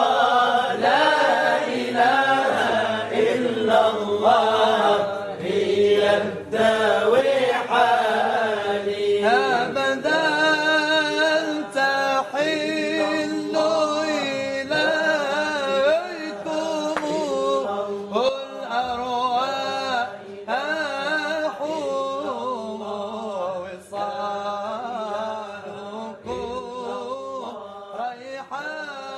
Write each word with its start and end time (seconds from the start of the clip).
home. 28.52 29.11